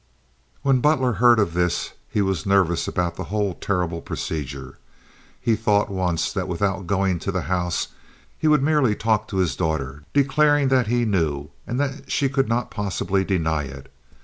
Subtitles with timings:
[0.63, 4.79] When Butler heard of this he was nervous about the whole terrible procedure.
[5.39, 7.89] He thought once that without going to the house
[8.35, 12.49] he would merely talk to his daughter declaring that he knew and that she could
[12.49, 13.93] not possibly deny it.